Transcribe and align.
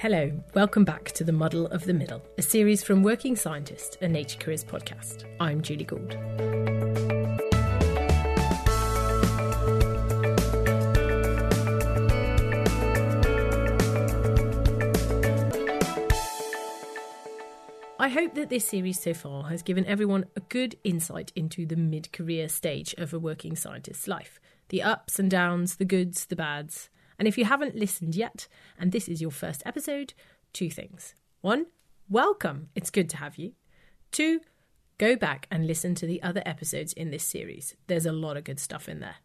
Hello, 0.00 0.32
welcome 0.54 0.82
back 0.82 1.12
to 1.12 1.24
The 1.24 1.32
Muddle 1.32 1.66
of 1.66 1.84
the 1.84 1.92
Middle, 1.92 2.22
a 2.38 2.40
series 2.40 2.82
from 2.82 3.02
Working 3.02 3.36
Scientist, 3.36 3.98
a 4.00 4.08
Nature 4.08 4.38
Careers 4.38 4.64
podcast. 4.64 5.26
I'm 5.38 5.60
Julie 5.60 5.84
Gould. 5.84 6.16
I 17.98 18.08
hope 18.08 18.34
that 18.36 18.48
this 18.48 18.66
series 18.66 18.98
so 18.98 19.12
far 19.12 19.50
has 19.50 19.62
given 19.62 19.84
everyone 19.84 20.24
a 20.34 20.40
good 20.40 20.76
insight 20.82 21.30
into 21.36 21.66
the 21.66 21.76
mid 21.76 22.10
career 22.10 22.48
stage 22.48 22.94
of 22.94 23.12
a 23.12 23.18
working 23.18 23.54
scientist's 23.54 24.08
life 24.08 24.40
the 24.70 24.82
ups 24.82 25.18
and 25.18 25.30
downs, 25.30 25.76
the 25.76 25.84
goods, 25.84 26.24
the 26.24 26.36
bads. 26.36 26.88
And 27.20 27.28
if 27.28 27.36
you 27.36 27.44
haven't 27.44 27.76
listened 27.76 28.14
yet, 28.14 28.48
and 28.78 28.92
this 28.92 29.06
is 29.06 29.20
your 29.20 29.30
first 29.30 29.62
episode, 29.66 30.14
two 30.54 30.70
things. 30.70 31.14
One, 31.42 31.66
welcome, 32.08 32.70
it's 32.74 32.88
good 32.88 33.10
to 33.10 33.18
have 33.18 33.36
you. 33.36 33.52
Two, 34.10 34.40
go 34.96 35.16
back 35.16 35.46
and 35.50 35.66
listen 35.66 35.94
to 35.96 36.06
the 36.06 36.22
other 36.22 36.42
episodes 36.46 36.94
in 36.94 37.10
this 37.10 37.22
series. 37.22 37.76
There's 37.88 38.06
a 38.06 38.12
lot 38.12 38.38
of 38.38 38.44
good 38.44 38.58
stuff 38.58 38.88
in 38.88 39.00
there. 39.00 39.16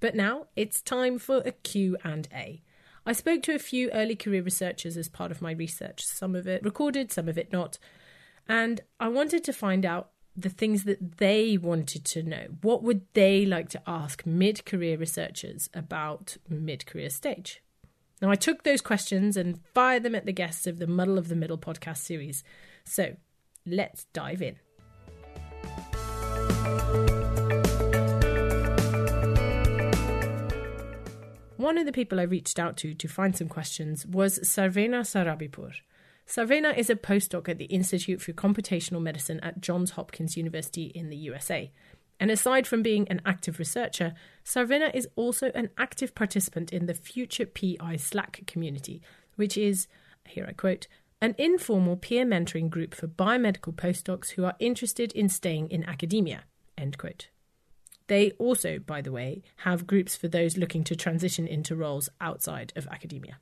But 0.00 0.16
now 0.16 0.46
it's 0.56 0.82
time 0.82 1.20
for 1.20 1.36
a 1.46 1.52
Q&A. 1.52 2.64
I 3.06 3.12
spoke 3.12 3.44
to 3.44 3.54
a 3.54 3.60
few 3.60 3.88
early 3.92 4.16
career 4.16 4.42
researchers 4.42 4.96
as 4.96 5.08
part 5.08 5.30
of 5.30 5.40
my 5.40 5.52
research, 5.52 6.04
some 6.04 6.34
of 6.34 6.48
it 6.48 6.64
recorded, 6.64 7.12
some 7.12 7.28
of 7.28 7.38
it 7.38 7.52
not. 7.52 7.78
And 8.48 8.80
I 8.98 9.06
wanted 9.06 9.44
to 9.44 9.52
find 9.52 9.86
out 9.86 10.10
the 10.40 10.48
things 10.48 10.84
that 10.84 11.18
they 11.18 11.58
wanted 11.58 12.04
to 12.04 12.22
know. 12.22 12.46
What 12.62 12.82
would 12.82 13.02
they 13.14 13.44
like 13.44 13.68
to 13.70 13.82
ask 13.86 14.24
mid 14.24 14.64
career 14.64 14.96
researchers 14.96 15.68
about 15.74 16.36
mid 16.48 16.86
career 16.86 17.10
stage? 17.10 17.62
Now, 18.22 18.30
I 18.30 18.36
took 18.36 18.62
those 18.62 18.80
questions 18.80 19.36
and 19.36 19.60
fired 19.74 20.02
them 20.02 20.14
at 20.14 20.26
the 20.26 20.32
guests 20.32 20.66
of 20.66 20.78
the 20.78 20.86
Muddle 20.86 21.18
of 21.18 21.28
the 21.28 21.36
Middle 21.36 21.58
podcast 21.58 21.98
series. 21.98 22.42
So 22.84 23.16
let's 23.66 24.04
dive 24.12 24.42
in. 24.42 24.56
One 31.56 31.76
of 31.76 31.86
the 31.86 31.92
people 31.92 32.20
I 32.20 32.24
reached 32.24 32.60
out 32.60 32.76
to 32.78 32.94
to 32.94 33.08
find 33.08 33.36
some 33.36 33.48
questions 33.48 34.06
was 34.06 34.38
Sarvena 34.40 35.00
Sarabipour. 35.02 35.72
Sarvena 36.28 36.76
is 36.76 36.90
a 36.90 36.94
postdoc 36.94 37.48
at 37.48 37.56
the 37.56 37.64
Institute 37.64 38.20
for 38.20 38.34
Computational 38.34 39.00
Medicine 39.00 39.40
at 39.40 39.62
Johns 39.62 39.92
Hopkins 39.92 40.36
University 40.36 40.92
in 40.94 41.08
the 41.08 41.16
USA. 41.16 41.72
And 42.20 42.30
aside 42.30 42.66
from 42.66 42.82
being 42.82 43.08
an 43.08 43.22
active 43.24 43.58
researcher, 43.58 44.12
Sarvena 44.44 44.94
is 44.94 45.08
also 45.16 45.50
an 45.54 45.70
active 45.78 46.14
participant 46.14 46.70
in 46.70 46.84
the 46.84 46.92
Future 46.92 47.46
PI 47.46 47.96
Slack 47.96 48.42
community, 48.46 49.00
which 49.36 49.56
is, 49.56 49.88
here 50.26 50.44
I 50.46 50.52
quote, 50.52 50.86
an 51.22 51.34
informal 51.38 51.96
peer 51.96 52.26
mentoring 52.26 52.68
group 52.68 52.94
for 52.94 53.08
biomedical 53.08 53.74
postdocs 53.74 54.30
who 54.30 54.44
are 54.44 54.54
interested 54.58 55.12
in 55.12 55.30
staying 55.30 55.70
in 55.70 55.82
academia, 55.84 56.44
end 56.76 56.98
quote. 56.98 57.28
They 58.08 58.32
also, 58.32 58.78
by 58.78 59.00
the 59.00 59.12
way, 59.12 59.42
have 59.56 59.86
groups 59.86 60.14
for 60.14 60.28
those 60.28 60.58
looking 60.58 60.84
to 60.84 60.96
transition 60.96 61.46
into 61.46 61.74
roles 61.74 62.10
outside 62.20 62.74
of 62.76 62.86
academia. 62.88 63.38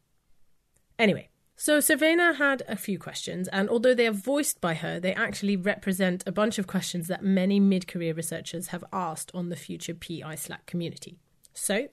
Anyway, 0.99 1.29
so 1.57 1.79
Sarvena 1.79 2.37
had 2.37 2.63
a 2.69 2.77
few 2.77 2.99
questions, 2.99 3.49
and 3.49 3.69
although 3.69 3.95
they 3.95 4.07
are 4.07 4.13
voiced 4.13 4.61
by 4.61 4.75
her, 4.75 5.01
they 5.01 5.15
actually 5.15 5.57
represent 5.57 6.23
a 6.27 6.33
bunch 6.33 6.59
of 6.59 6.67
questions 6.67 7.09
that 7.09 7.25
many 7.25 7.59
mid 7.61 7.87
career 7.87 8.15
researchers 8.15 8.69
have 8.69 8.85
asked 8.93 9.31
on 9.35 9.49
the 9.49 9.57
Future 9.57 9.95
PI 9.95 10.35
Slack 10.35 10.67
community. 10.67 11.19
So 11.55 11.89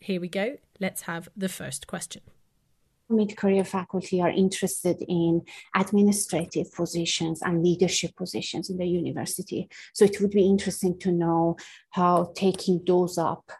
here 0.00 0.20
we 0.20 0.28
go. 0.28 0.56
Let's 0.80 1.02
have 1.02 1.28
the 1.36 1.48
first 1.48 1.86
question. 1.86 2.22
mid-career 3.08 3.64
faculty 3.64 4.20
are 4.20 4.30
interested 4.30 4.96
in 5.08 5.42
administrative 5.74 6.72
positions 6.72 7.42
and 7.42 7.62
leadership 7.62 8.16
positions 8.16 8.70
in 8.70 8.76
the 8.78 8.86
university. 8.86 9.68
So 9.92 10.04
it 10.04 10.20
would 10.20 10.30
be 10.30 10.46
interesting 10.46 10.98
to 11.00 11.12
know 11.12 11.56
how 11.90 12.32
taking 12.34 12.82
those 12.86 13.18
up 13.18 13.50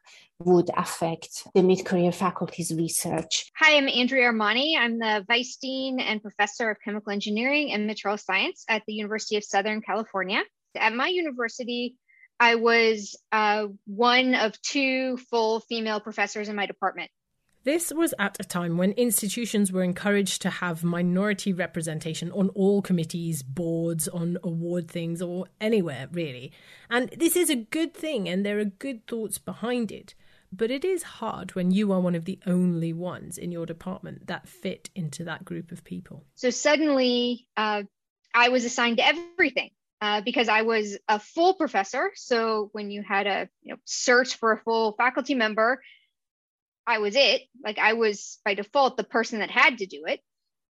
would 0.44 0.70
affect 0.76 1.46
the 1.54 1.62
mid-career 1.62 2.12
faculty's 2.12 2.72
research. 2.74 3.50
Hi, 3.56 3.76
I'm 3.76 3.88
Andrea 3.88 4.30
Armani. 4.30 4.78
I'm 4.78 4.98
the 4.98 5.24
Vice 5.26 5.56
Dean 5.56 6.00
and 6.00 6.22
Professor 6.22 6.70
of 6.70 6.76
Chemical 6.84 7.12
Engineering 7.12 7.72
and 7.72 7.86
Material 7.86 8.18
Science 8.18 8.64
at 8.68 8.82
the 8.86 8.92
University 8.92 9.36
of 9.36 9.44
Southern 9.44 9.80
California. 9.80 10.42
At 10.76 10.94
my 10.94 11.08
university, 11.08 11.96
I 12.40 12.56
was 12.56 13.16
uh, 13.32 13.68
one 13.86 14.34
of 14.34 14.60
two 14.60 15.16
full 15.30 15.60
female 15.60 16.00
professors 16.00 16.48
in 16.48 16.56
my 16.56 16.66
department. 16.66 17.10
This 17.62 17.90
was 17.94 18.12
at 18.18 18.36
a 18.38 18.44
time 18.44 18.76
when 18.76 18.92
institutions 18.92 19.72
were 19.72 19.82
encouraged 19.82 20.42
to 20.42 20.50
have 20.50 20.84
minority 20.84 21.50
representation 21.50 22.30
on 22.32 22.50
all 22.50 22.82
committees, 22.82 23.42
boards, 23.42 24.06
on 24.06 24.36
award 24.42 24.90
things, 24.90 25.22
or 25.22 25.46
anywhere 25.62 26.08
really. 26.12 26.52
And 26.90 27.08
this 27.16 27.36
is 27.36 27.48
a 27.48 27.56
good 27.56 27.94
thing, 27.94 28.28
and 28.28 28.44
there 28.44 28.58
are 28.58 28.66
good 28.66 29.06
thoughts 29.06 29.38
behind 29.38 29.90
it. 29.90 30.14
But 30.56 30.70
it 30.70 30.84
is 30.84 31.02
hard 31.02 31.54
when 31.54 31.70
you 31.70 31.92
are 31.92 32.00
one 32.00 32.14
of 32.14 32.24
the 32.24 32.38
only 32.46 32.92
ones 32.92 33.38
in 33.38 33.50
your 33.50 33.66
department 33.66 34.26
that 34.28 34.48
fit 34.48 34.90
into 34.94 35.24
that 35.24 35.44
group 35.44 35.72
of 35.72 35.84
people. 35.84 36.24
So 36.34 36.50
suddenly, 36.50 37.46
uh, 37.56 37.82
I 38.34 38.48
was 38.50 38.64
assigned 38.64 38.98
to 38.98 39.06
everything. 39.06 39.70
Uh, 40.00 40.20
because 40.20 40.50
I 40.50 40.62
was 40.62 40.98
a 41.08 41.18
full 41.18 41.54
professor. 41.54 42.10
So 42.14 42.68
when 42.72 42.90
you 42.90 43.02
had 43.02 43.26
a 43.26 43.48
you 43.62 43.72
know, 43.72 43.78
search 43.86 44.34
for 44.34 44.52
a 44.52 44.58
full 44.58 44.92
faculty 44.98 45.34
member, 45.34 45.80
I 46.86 46.98
was 46.98 47.16
it. 47.16 47.42
Like 47.64 47.78
I 47.78 47.94
was 47.94 48.38
by 48.44 48.52
default 48.52 48.98
the 48.98 49.04
person 49.04 49.38
that 49.38 49.50
had 49.50 49.78
to 49.78 49.86
do 49.86 50.02
it 50.06 50.20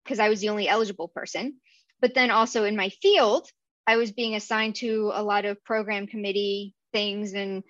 because 0.05 0.21
I 0.21 0.29
was 0.29 0.41
the 0.41 0.51
only 0.51 0.69
eligible 0.69 1.09
person. 1.09 1.55
But 2.01 2.15
then 2.15 2.31
also 2.31 2.63
in 2.63 2.77
my 2.77 2.91
field, 2.91 3.49
I 3.89 3.97
was 3.97 4.13
being 4.13 4.37
assigned 4.37 4.77
to 4.77 5.11
a 5.13 5.23
lot 5.23 5.47
of 5.47 5.65
program 5.65 6.07
committee 6.07 6.75
things 6.93 7.33
and 7.33 7.65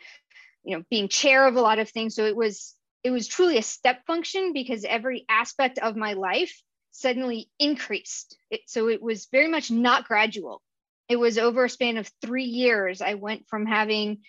you 0.64 0.76
know 0.76 0.84
being 0.90 1.08
chair 1.08 1.46
of 1.46 1.56
a 1.56 1.60
lot 1.60 1.78
of 1.78 1.90
things. 1.90 2.14
So 2.14 2.24
it 2.24 2.36
was 2.36 2.74
it 3.02 3.10
was 3.10 3.28
truly 3.28 3.58
a 3.58 3.62
step 3.62 4.06
function 4.06 4.52
because 4.52 4.84
every 4.84 5.24
aspect 5.28 5.78
of 5.78 5.94
my 5.94 6.14
life 6.14 6.62
suddenly 6.90 7.50
increased. 7.58 8.36
It, 8.50 8.62
so 8.66 8.88
it 8.88 9.02
was 9.02 9.28
very 9.30 9.48
much 9.48 9.70
not 9.70 10.06
gradual. 10.06 10.62
It 11.08 11.16
was 11.16 11.36
over 11.36 11.64
a 11.64 11.68
span 11.68 11.98
of 11.98 12.10
three 12.22 12.44
years. 12.44 13.02
I 13.02 13.14
went 13.14 13.46
from 13.48 13.66
having 13.66 14.22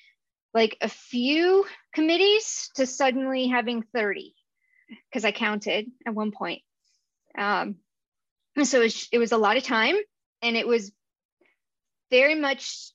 like 0.53 0.77
a 0.81 0.89
few 0.89 1.65
committees 1.93 2.69
to 2.75 2.85
suddenly 2.85 3.47
having 3.47 3.83
30 3.93 4.33
because 5.09 5.23
I 5.23 5.31
counted 5.31 5.87
at 6.05 6.13
one 6.13 6.31
point. 6.31 6.61
Um, 7.37 7.75
so 8.61 8.79
it 8.79 8.83
was, 8.83 9.07
it 9.11 9.17
was 9.19 9.31
a 9.31 9.37
lot 9.37 9.57
of 9.57 9.63
time 9.63 9.95
and 10.41 10.57
it 10.57 10.67
was 10.67 10.91
very 12.09 12.35
much 12.35 12.91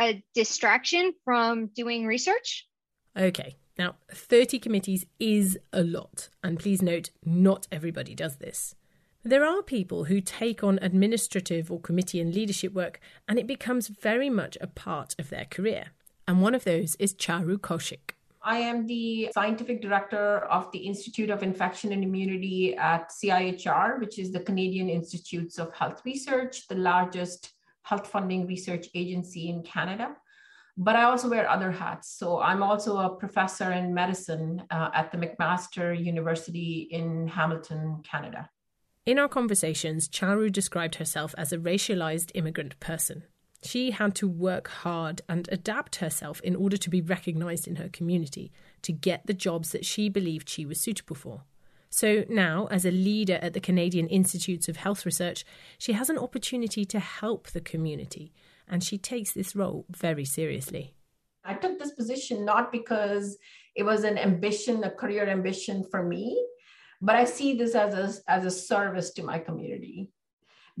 a 0.00 0.22
distraction 0.34 1.12
from 1.24 1.68
doing 1.68 2.06
research. 2.06 2.66
Okay, 3.16 3.56
now 3.78 3.94
30 4.10 4.58
committees 4.58 5.06
is 5.20 5.58
a 5.72 5.82
lot. 5.82 6.28
And 6.42 6.58
please 6.58 6.82
note, 6.82 7.10
not 7.24 7.68
everybody 7.70 8.14
does 8.14 8.36
this. 8.36 8.74
There 9.22 9.44
are 9.44 9.62
people 9.62 10.04
who 10.04 10.20
take 10.20 10.62
on 10.62 10.78
administrative 10.82 11.70
or 11.70 11.80
committee 11.80 12.20
and 12.20 12.34
leadership 12.34 12.74
work, 12.74 13.00
and 13.26 13.38
it 13.38 13.46
becomes 13.46 13.88
very 13.88 14.28
much 14.28 14.58
a 14.60 14.66
part 14.66 15.14
of 15.18 15.30
their 15.30 15.46
career. 15.46 15.86
And 16.28 16.42
one 16.42 16.54
of 16.54 16.64
those 16.64 16.94
is 16.96 17.14
Charu 17.14 17.56
Kaushic. 17.56 18.10
I 18.42 18.58
am 18.58 18.86
the 18.86 19.30
scientific 19.32 19.80
director 19.80 20.40
of 20.50 20.70
the 20.72 20.80
Institute 20.80 21.30
of 21.30 21.42
Infection 21.42 21.92
and 21.92 22.04
Immunity 22.04 22.76
at 22.76 23.10
CIHR, 23.10 23.98
which 23.98 24.18
is 24.18 24.30
the 24.32 24.40
Canadian 24.40 24.90
Institutes 24.90 25.58
of 25.58 25.72
Health 25.72 26.02
Research, 26.04 26.68
the 26.68 26.74
largest 26.74 27.54
health 27.80 28.06
funding 28.06 28.46
research 28.46 28.88
agency 28.94 29.48
in 29.48 29.62
Canada. 29.62 30.16
But 30.76 30.96
I 30.96 31.04
also 31.04 31.28
wear 31.28 31.48
other 31.48 31.70
hats. 31.70 32.10
So 32.18 32.40
I'm 32.40 32.62
also 32.62 32.98
a 32.98 33.14
professor 33.16 33.70
in 33.70 33.94
medicine 33.94 34.62
uh, 34.70 34.90
at 34.92 35.12
the 35.12 35.18
McMaster 35.18 35.96
University 35.96 36.88
in 36.90 37.28
Hamilton, 37.28 38.02
Canada. 38.02 38.50
In 39.06 39.18
our 39.18 39.28
conversations, 39.28 40.08
Charu 40.08 40.50
described 40.50 40.96
herself 40.96 41.34
as 41.36 41.52
a 41.52 41.58
racialized 41.58 42.30
immigrant 42.34 42.80
person. 42.80 43.24
She 43.62 43.92
had 43.92 44.14
to 44.16 44.28
work 44.28 44.68
hard 44.68 45.22
and 45.28 45.48
adapt 45.52 45.96
herself 45.96 46.40
in 46.40 46.56
order 46.56 46.76
to 46.76 46.90
be 46.90 47.00
recognized 47.00 47.68
in 47.68 47.76
her 47.76 47.88
community, 47.88 48.50
to 48.82 48.92
get 48.92 49.26
the 49.26 49.34
jobs 49.34 49.72
that 49.72 49.86
she 49.86 50.08
believed 50.08 50.48
she 50.48 50.66
was 50.66 50.80
suitable 50.80 51.16
for. 51.16 51.42
So 51.88 52.24
now, 52.28 52.66
as 52.70 52.84
a 52.84 52.90
leader 52.90 53.38
at 53.40 53.52
the 53.52 53.60
Canadian 53.60 54.08
Institutes 54.08 54.68
of 54.68 54.76
Health 54.78 55.06
Research, 55.06 55.44
she 55.78 55.92
has 55.92 56.10
an 56.10 56.18
opportunity 56.18 56.84
to 56.86 56.98
help 56.98 57.48
the 57.48 57.60
community, 57.60 58.32
and 58.68 58.82
she 58.82 58.98
takes 58.98 59.32
this 59.32 59.54
role 59.54 59.86
very 59.90 60.24
seriously. 60.24 60.94
I 61.44 61.54
took 61.54 61.78
this 61.78 61.92
position 61.92 62.44
not 62.44 62.72
because 62.72 63.36
it 63.76 63.82
was 63.82 64.04
an 64.04 64.16
ambition, 64.16 64.82
a 64.84 64.90
career 64.90 65.28
ambition 65.28 65.84
for 65.90 66.02
me, 66.02 66.42
but 67.00 67.16
I 67.16 67.24
see 67.24 67.54
this 67.54 67.74
as 67.74 67.94
a, 67.94 68.30
as 68.30 68.44
a 68.46 68.50
service 68.50 69.10
to 69.12 69.22
my 69.22 69.38
community 69.38 70.10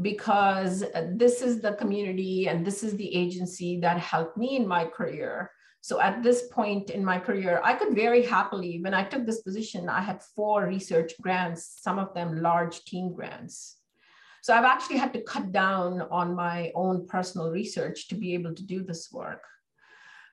because 0.00 0.84
this 1.12 1.42
is 1.42 1.60
the 1.60 1.74
community 1.74 2.48
and 2.48 2.66
this 2.66 2.82
is 2.82 2.96
the 2.96 3.14
agency 3.14 3.78
that 3.80 3.98
helped 3.98 4.36
me 4.36 4.56
in 4.56 4.66
my 4.66 4.84
career. 4.84 5.50
So 5.82 6.00
at 6.00 6.22
this 6.22 6.48
point 6.48 6.90
in 6.90 7.04
my 7.04 7.18
career, 7.18 7.60
I 7.62 7.74
could 7.74 7.94
very 7.94 8.24
happily, 8.24 8.80
when 8.80 8.94
I 8.94 9.04
took 9.04 9.26
this 9.26 9.42
position, 9.42 9.88
I 9.88 10.00
had 10.00 10.22
four 10.34 10.66
research 10.66 11.12
grants, 11.20 11.78
some 11.80 11.98
of 11.98 12.14
them 12.14 12.40
large 12.40 12.84
team 12.84 13.12
grants. 13.12 13.76
So 14.44 14.52
I've 14.52 14.66
actually 14.66 14.98
had 14.98 15.14
to 15.14 15.22
cut 15.22 15.52
down 15.52 16.02
on 16.10 16.34
my 16.34 16.70
own 16.74 17.06
personal 17.06 17.50
research 17.50 18.08
to 18.08 18.14
be 18.14 18.34
able 18.34 18.54
to 18.54 18.62
do 18.62 18.84
this 18.84 19.10
work. 19.10 19.42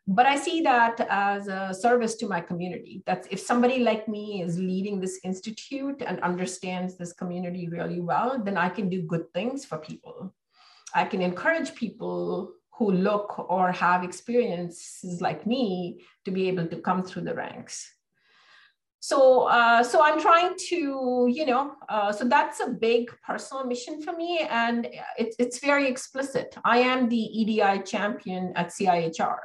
But 0.06 0.26
i 0.26 0.36
see 0.36 0.60
that 0.64 1.00
as 1.10 1.48
a 1.48 1.74
service 1.74 2.16
to 2.16 2.28
my 2.28 2.42
community. 2.42 3.04
That 3.06 3.26
if 3.32 3.40
somebody 3.40 3.80
like 3.80 4.10
me 4.10 4.42
is 4.42 4.60
leading 4.60 5.00
this 5.00 5.22
institute 5.24 6.04
and 6.06 6.20
understands 6.20 6.98
this 6.98 7.14
community 7.14 7.70
really 7.70 8.02
well 8.02 8.30
then 8.48 8.58
i 8.58 8.68
can 8.68 8.90
do 8.90 9.02
good 9.14 9.32
things 9.34 9.64
for 9.64 9.78
people. 9.78 10.36
I 10.94 11.06
can 11.06 11.22
encourage 11.22 11.74
people 11.74 12.52
who 12.78 12.92
look 12.92 13.30
or 13.50 13.72
have 13.72 14.04
experiences 14.04 15.22
like 15.22 15.48
me 15.48 16.04
to 16.26 16.32
be 16.32 16.50
able 16.50 16.68
to 16.68 16.82
come 16.88 17.02
through 17.04 17.26
the 17.30 17.36
ranks 17.46 17.78
so 19.02 19.44
uh, 19.58 19.84
so 19.84 20.02
i'm 20.02 20.20
trying 20.22 20.54
to 20.58 21.28
you 21.30 21.46
know 21.46 21.74
uh, 21.90 22.12
so 22.12 22.24
that's 22.24 22.62
a 22.62 22.70
big 22.70 23.12
personal 23.26 23.66
mission 23.66 24.02
for 24.02 24.14
me 24.14 24.48
and 24.50 24.88
it's, 25.18 25.36
it's 25.40 25.60
very 25.60 25.88
explicit 25.88 26.56
i 26.64 26.78
am 26.78 27.10
the 27.10 27.24
edi 27.40 27.60
champion 27.84 28.54
at 28.56 28.70
cihr 28.70 29.40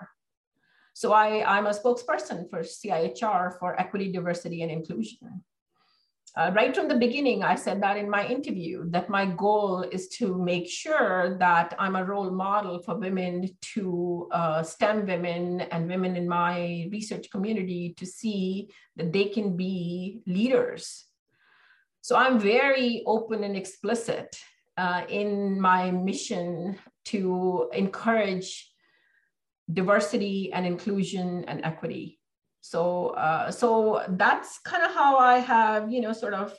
so 0.97 1.12
I, 1.12 1.44
I'm 1.44 1.67
a 1.67 1.75
spokesperson 1.75 2.49
for 2.49 2.61
CIHR 2.61 3.58
for 3.58 3.79
equity, 3.79 4.11
diversity, 4.11 4.62
and 4.62 4.73
inclusion. 4.73 5.44
Uh, 6.37 6.53
right 6.55 6.77
from 6.77 6.87
the 6.87 6.94
beginning, 6.94 7.43
I 7.43 7.55
said 7.55 7.83
that 7.83 7.97
in 7.97 8.11
my 8.11 8.27
interview 8.27 8.85
that 8.91 9.09
my 9.09 9.25
goal 9.25 9.87
is 9.91 10.09
to 10.19 10.37
make 10.37 10.69
sure 10.69 11.38
that 11.38 11.75
I'm 11.79 11.97
a 11.97 12.05
role 12.05 12.31
model 12.31 12.79
for 12.83 12.99
women 12.99 13.49
to 13.75 14.29
uh, 14.31 14.62
STEM 14.62 15.06
women 15.06 15.62
and 15.62 15.88
women 15.88 16.15
in 16.15 16.29
my 16.29 16.88
research 16.93 17.31
community 17.31 17.94
to 17.97 18.05
see 18.05 18.69
that 18.97 19.15
they 19.15 19.25
can 19.31 19.56
be 19.56 20.21
leaders. 20.27 21.06
So 22.03 22.17
I'm 22.17 22.38
very 22.38 23.03
open 23.06 23.43
and 23.43 23.56
explicit 23.56 24.38
uh, 24.77 25.05
in 25.09 25.59
my 25.59 25.91
mission 25.91 26.79
to 27.06 27.71
encourage 27.73 28.71
diversity 29.73 30.53
and 30.53 30.67
inclusion 30.67 31.47
and 31.49 31.65
equity. 31.65 32.15
So, 32.70 33.08
uh, 33.10 33.50
so 33.50 34.04
that's 34.08 34.58
kind 34.58 34.84
of 34.84 34.92
how 34.92 35.18
I 35.18 35.38
have, 35.38 35.90
you 35.90 36.00
know, 36.00 36.12
sort 36.12 36.34
of 36.34 36.54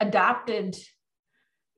adapted 0.00 0.76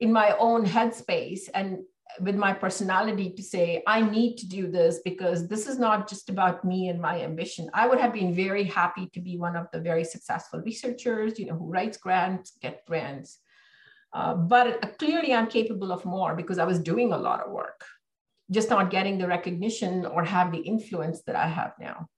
in 0.01 0.13
my 0.13 0.37
own 0.39 0.67
headspace 0.67 1.43
and 1.55 1.79
with 2.21 2.37
my 2.37 2.53
personality 2.53 3.31
to 3.31 3.43
say, 3.43 3.83
I 3.87 4.01
need 4.01 4.37
to 4.39 4.49
do 4.49 4.71
this 4.71 5.01
because 5.05 5.49
this 5.49 5.67
is 5.67 5.79
not 5.79 6.09
just 6.09 6.31
about 6.31 6.65
me 6.65 6.89
and 6.89 7.01
my 7.01 7.21
ambition. 7.21 7.69
I 7.75 7.87
would 7.87 8.01
have 8.01 8.13
been 8.13 8.35
very 8.35 8.65
happy 8.65 9.09
to 9.13 9.21
be 9.21 9.37
one 9.37 9.57
of 9.57 9.67
the 9.73 9.81
very 9.81 10.05
successful 10.05 10.61
researchers, 10.61 11.39
you 11.39 11.47
know, 11.47 11.57
who 11.57 11.67
writes 11.67 11.99
grants, 11.99 12.53
get 12.63 12.87
grants. 12.87 13.39
Uh, 14.13 14.35
but 14.35 14.99
clearly 14.99 15.35
I'm 15.35 15.49
capable 15.49 15.93
of 15.93 16.05
more 16.05 16.35
because 16.35 16.59
I 16.59 16.65
was 16.65 16.79
doing 16.79 17.13
a 17.13 17.19
lot 17.19 17.41
of 17.41 17.53
work 17.53 17.85
just 18.51 18.71
not 18.71 18.91
getting 18.91 19.19
the 19.19 19.27
recognition 19.27 20.07
or 20.07 20.25
have 20.25 20.53
the 20.53 20.59
influence 20.59 21.23
that 21.23 21.37
I 21.37 21.49
have 21.49 21.73
now. 21.81 22.09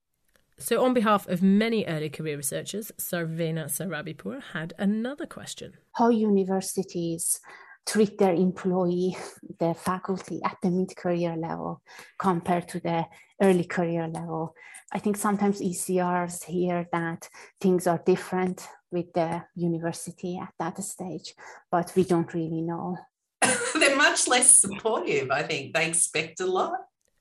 So, 0.59 0.83
on 0.83 0.93
behalf 0.93 1.25
of 1.27 1.41
many 1.41 1.85
early 1.85 2.09
career 2.09 2.35
researchers, 2.35 2.91
Sarvena 2.97 3.65
Sarabipour 3.69 4.41
had 4.53 4.73
another 4.77 5.25
question. 5.25 5.73
How 5.93 6.09
universities 6.09 7.39
treat 7.87 8.17
their 8.17 8.33
employee, 8.33 9.17
their 9.59 9.73
faculty 9.73 10.41
at 10.43 10.57
the 10.61 10.69
mid 10.69 10.95
career 10.97 11.35
level 11.37 11.81
compared 12.19 12.67
to 12.69 12.79
the 12.81 13.05
early 13.41 13.63
career 13.63 14.07
level. 14.07 14.53
I 14.91 14.99
think 14.99 15.15
sometimes 15.15 15.61
ECRs 15.61 16.43
hear 16.43 16.87
that 16.91 17.29
things 17.61 17.87
are 17.87 18.01
different 18.05 18.67
with 18.91 19.13
the 19.13 19.43
university 19.55 20.37
at 20.37 20.53
that 20.59 20.83
stage, 20.83 21.33
but 21.71 21.93
we 21.95 22.03
don't 22.03 22.33
really 22.33 22.61
know. 22.61 22.97
they're 23.79 23.95
much 23.95 24.27
less 24.27 24.59
supportive, 24.59 25.31
I 25.31 25.43
think. 25.43 25.73
They 25.73 25.87
expect 25.87 26.41
a 26.41 26.45
lot. 26.45 26.73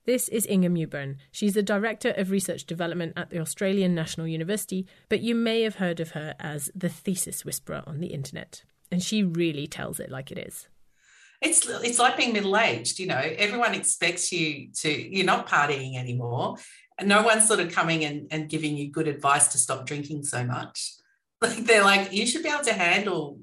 This 0.08 0.30
is 0.30 0.46
Inga 0.46 0.70
Mewburn. 0.70 1.16
She's 1.30 1.52
the 1.52 1.62
Director 1.62 2.14
of 2.16 2.30
Research 2.30 2.64
Development 2.64 3.12
at 3.14 3.28
the 3.28 3.40
Australian 3.40 3.94
National 3.94 4.26
University, 4.26 4.86
but 5.10 5.20
you 5.20 5.34
may 5.34 5.60
have 5.60 5.74
heard 5.74 6.00
of 6.00 6.12
her 6.12 6.34
as 6.40 6.70
the 6.74 6.88
thesis 6.88 7.44
whisperer 7.44 7.82
on 7.86 8.00
the 8.00 8.06
internet. 8.06 8.62
And 8.90 9.02
she 9.02 9.22
really 9.22 9.66
tells 9.66 10.00
it 10.00 10.10
like 10.10 10.32
it 10.32 10.38
is. 10.38 10.66
It's 11.42 11.68
it's 11.68 11.98
like 11.98 12.16
being 12.16 12.32
middle 12.32 12.56
aged, 12.56 12.98
you 12.98 13.06
know. 13.06 13.18
Everyone 13.18 13.74
expects 13.74 14.32
you 14.32 14.70
to 14.76 14.90
you're 14.90 15.26
not 15.26 15.46
partying 15.46 15.98
anymore. 15.98 16.56
And 16.98 17.06
no 17.06 17.20
one's 17.20 17.46
sort 17.46 17.60
of 17.60 17.70
coming 17.70 18.02
and, 18.06 18.28
and 18.30 18.48
giving 18.48 18.78
you 18.78 18.90
good 18.90 19.08
advice 19.08 19.48
to 19.48 19.58
stop 19.58 19.84
drinking 19.84 20.24
so 20.24 20.42
much. 20.42 20.94
Like 21.42 21.58
they're 21.66 21.84
like, 21.84 22.14
you 22.14 22.26
should 22.26 22.42
be 22.42 22.48
able 22.48 22.64
to 22.64 22.72
handle 22.72 23.40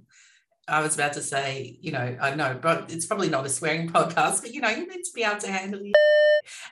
I 0.67 0.81
was 0.81 0.95
about 0.95 1.13
to 1.13 1.21
say, 1.21 1.77
you 1.81 1.91
know, 1.91 2.17
I 2.19 2.33
know, 2.35 2.57
but 2.59 2.91
it's 2.91 3.05
probably 3.05 3.29
not 3.29 3.45
a 3.45 3.49
swearing 3.49 3.89
podcast, 3.91 4.41
but 4.41 4.53
you 4.53 4.61
know, 4.61 4.69
you 4.69 4.87
need 4.87 5.03
to 5.03 5.11
be 5.13 5.23
able 5.23 5.39
to 5.39 5.51
handle 5.51 5.81
it. 5.83 5.95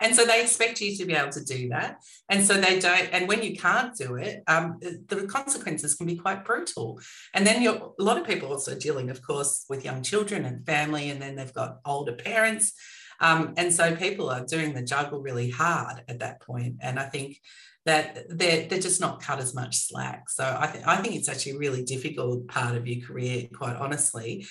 And 0.02 0.16
so 0.16 0.26
they 0.26 0.42
expect 0.42 0.82
you 0.82 0.96
to 0.98 1.06
be 1.06 1.14
able 1.14 1.32
to 1.32 1.44
do 1.44 1.70
that. 1.70 1.98
And 2.30 2.46
so 2.46 2.60
they 2.60 2.80
don't, 2.80 3.10
and 3.12 3.28
when 3.28 3.44
you 3.44 3.56
can't 3.56 3.96
do 3.96 4.16
it, 4.16 4.44
um, 4.48 4.80
the 4.82 5.28
consequences 5.28 5.96
can 5.96 6.08
be 6.08 6.16
quite 6.16 6.46
brutal. 6.46 7.00
And 7.34 7.46
then 7.46 7.62
you're, 7.62 7.94
a 8.00 8.04
lot 8.04 8.20
of 8.20 8.28
people 8.28 8.50
also 8.50 8.78
dealing, 8.78 9.10
of 9.10 9.22
course, 9.22 9.66
with 9.70 9.86
young 9.86 10.04
children 10.04 10.46
and 10.46 10.66
family, 10.66 11.10
and 11.10 11.22
then 11.22 11.36
they've 11.36 11.54
got 11.54 11.78
older 11.86 12.14
parents. 12.14 12.74
Um, 13.20 13.54
and 13.58 13.74
so 13.74 13.96
people 13.96 14.30
are 14.30 14.46
doing 14.46 14.74
the 14.74 14.84
juggle 14.84 15.22
really 15.22 15.50
hard 15.50 16.04
at 16.08 16.20
that 16.20 16.42
point. 16.42 16.78
And 16.82 17.00
I 17.00 17.06
think 17.06 17.40
that 17.86 18.26
they're, 18.30 18.68
they're 18.68 18.80
just 18.80 19.02
not 19.02 19.22
cut 19.22 19.40
as 19.40 19.54
much 19.54 19.76
slack. 19.76 20.30
So 20.30 20.44
I, 20.44 20.68
th- 20.68 20.84
I 20.86 20.98
think 20.98 21.16
it's 21.16 21.28
actually 21.28 21.54
a 21.54 21.58
really 21.58 21.84
difficult 21.84 22.48
part 22.48 22.76
of 22.76 22.88
your 22.88 23.06
career, 23.06 23.48
quite 23.54 23.76
honestly. 23.76 24.46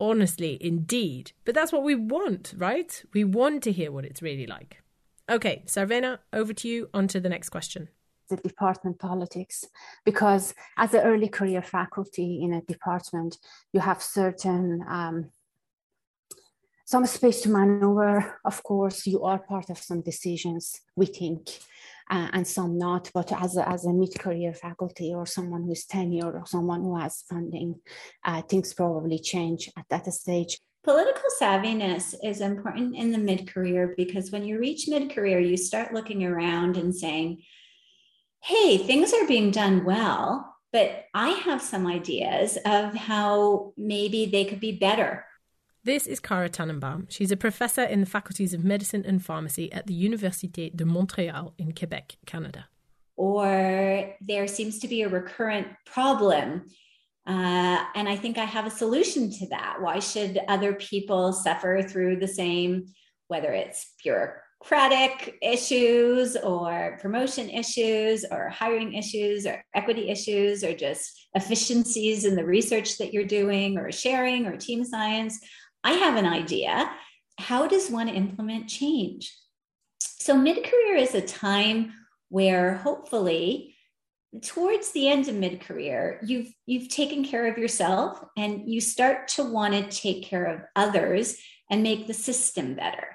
Honestly, 0.00 0.58
indeed. 0.60 1.32
But 1.44 1.54
that's 1.54 1.72
what 1.72 1.84
we 1.84 1.94
want, 1.94 2.54
right? 2.56 3.02
We 3.12 3.24
want 3.24 3.62
to 3.64 3.72
hear 3.72 3.92
what 3.92 4.04
it's 4.04 4.22
really 4.22 4.46
like. 4.46 4.82
Okay, 5.30 5.62
Sarvena, 5.66 6.18
over 6.32 6.52
to 6.54 6.68
you. 6.68 6.88
On 6.92 7.06
to 7.08 7.20
the 7.20 7.28
next 7.28 7.50
question 7.50 7.88
the 8.30 8.36
department 8.36 8.98
politics 8.98 9.66
because 10.04 10.54
as 10.78 10.94
an 10.94 11.00
early 11.00 11.28
career 11.28 11.60
faculty 11.60 12.40
in 12.42 12.54
a 12.54 12.62
department 12.62 13.36
you 13.72 13.80
have 13.80 14.00
certain 14.00 14.82
um, 14.88 15.30
some 16.86 17.04
space 17.06 17.42
to 17.42 17.48
maneuver 17.50 18.38
of 18.44 18.62
course 18.62 19.06
you 19.06 19.22
are 19.24 19.40
part 19.40 19.68
of 19.68 19.78
some 19.78 20.00
decisions 20.00 20.80
we 20.96 21.06
think 21.06 21.58
uh, 22.10 22.28
and 22.32 22.46
some 22.46 22.76
not. 22.76 23.10
But 23.14 23.32
as 23.32 23.56
a, 23.56 23.68
as 23.68 23.84
a 23.84 23.92
mid-career 23.92 24.52
faculty 24.52 25.14
or 25.14 25.26
someone 25.26 25.62
who's 25.62 25.86
tenure 25.86 26.32
or 26.38 26.44
someone 26.46 26.82
who 26.82 26.96
has 26.98 27.24
funding, 27.30 27.76
uh, 28.24 28.42
things 28.42 28.74
probably 28.74 29.18
change 29.18 29.70
at 29.78 29.86
that 29.90 30.12
stage. 30.12 30.58
Political 30.82 31.30
savviness 31.40 32.14
is 32.24 32.40
important 32.40 32.96
in 32.96 33.12
the 33.12 33.18
mid 33.18 33.46
career 33.52 33.94
because 33.96 34.30
when 34.30 34.44
you 34.44 34.58
reach 34.58 34.88
mid 34.88 35.14
career, 35.14 35.38
you 35.38 35.56
start 35.56 35.94
looking 35.94 36.24
around 36.24 36.76
and 36.76 36.94
saying, 36.94 37.42
hey, 38.42 38.78
things 38.78 39.12
are 39.12 39.26
being 39.26 39.50
done 39.50 39.84
well. 39.84 40.56
but 40.72 41.06
I 41.14 41.30
have 41.30 41.60
some 41.60 41.86
ideas 41.86 42.56
of 42.64 42.94
how 42.94 43.72
maybe 43.76 44.26
they 44.26 44.44
could 44.44 44.60
be 44.60 44.72
better. 44.72 45.24
This 45.82 46.06
is 46.06 46.20
Cara 46.20 46.50
Tannenbaum. 46.50 47.06
She's 47.08 47.30
a 47.30 47.38
professor 47.38 47.82
in 47.82 48.00
the 48.00 48.06
faculties 48.06 48.52
of 48.52 48.62
medicine 48.62 49.02
and 49.06 49.24
pharmacy 49.24 49.72
at 49.72 49.86
the 49.86 49.94
Université 49.94 50.74
de 50.76 50.84
Montréal 50.84 51.54
in 51.56 51.72
Quebec, 51.72 52.18
Canada. 52.26 52.66
Or 53.16 54.14
there 54.20 54.46
seems 54.46 54.78
to 54.80 54.88
be 54.88 55.00
a 55.02 55.08
recurrent 55.08 55.68
problem. 55.86 56.66
Uh, 57.26 57.82
and 57.94 58.10
I 58.10 58.16
think 58.16 58.36
I 58.36 58.44
have 58.44 58.66
a 58.66 58.70
solution 58.70 59.30
to 59.30 59.48
that. 59.48 59.80
Why 59.80 60.00
should 60.00 60.38
other 60.48 60.74
people 60.74 61.32
suffer 61.32 61.80
through 61.82 62.16
the 62.16 62.28
same, 62.28 62.84
whether 63.28 63.52
it's 63.52 63.94
bureaucratic 64.04 65.38
issues 65.40 66.36
or 66.36 66.98
promotion 67.00 67.48
issues 67.48 68.26
or 68.30 68.50
hiring 68.50 68.92
issues 68.92 69.46
or 69.46 69.64
equity 69.74 70.10
issues 70.10 70.62
or 70.62 70.74
just 70.74 71.28
efficiencies 71.34 72.26
in 72.26 72.34
the 72.34 72.44
research 72.44 72.98
that 72.98 73.14
you're 73.14 73.24
doing 73.24 73.78
or 73.78 73.90
sharing 73.90 74.46
or 74.46 74.58
team 74.58 74.84
science, 74.84 75.40
I 75.84 75.92
have 75.92 76.16
an 76.16 76.26
idea. 76.26 76.90
How 77.38 77.66
does 77.66 77.90
one 77.90 78.08
implement 78.08 78.68
change? 78.68 79.34
So, 80.00 80.36
mid 80.36 80.64
career 80.64 80.96
is 80.96 81.14
a 81.14 81.22
time 81.22 81.92
where 82.28 82.74
hopefully 82.76 83.74
towards 84.42 84.92
the 84.92 85.08
end 85.08 85.28
of 85.28 85.34
mid 85.34 85.60
career 85.60 86.20
you've 86.22 86.52
you've 86.64 86.88
taken 86.88 87.24
care 87.24 87.50
of 87.50 87.58
yourself 87.58 88.24
and 88.36 88.70
you 88.70 88.80
start 88.80 89.26
to 89.26 89.42
want 89.42 89.74
to 89.74 90.00
take 90.00 90.22
care 90.22 90.44
of 90.44 90.60
others 90.76 91.36
and 91.68 91.82
make 91.82 92.06
the 92.06 92.14
system 92.14 92.74
better 92.74 93.08